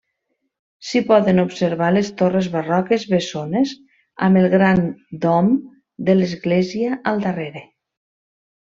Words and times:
S'hi 0.91 1.01
poden 1.11 1.41
observar 1.43 1.89
les 1.97 2.09
torres 2.21 2.47
barroques 2.55 3.05
bessones 3.13 3.75
amb 4.29 4.43
el 4.43 4.51
gran 4.57 4.83
dom 5.29 5.55
de 6.11 6.19
l'església 6.21 7.03
al 7.15 7.27
darrere. 7.31 7.67